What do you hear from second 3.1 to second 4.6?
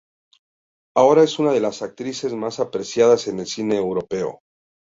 en el cine europeo.